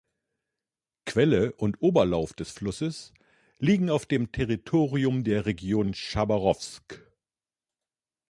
[1.05, 3.13] Quelle und Oberlauf des Flusses
[3.59, 7.05] liegen auf dem Territorium der Region Chabarowsk.